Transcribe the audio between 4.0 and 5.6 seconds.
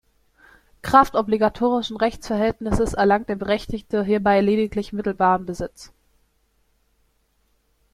hierbei lediglich mittelbaren